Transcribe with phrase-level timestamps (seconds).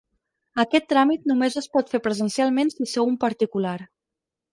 [0.61, 3.75] Aquest tràmit només es pot fer presencialment si sou un particular.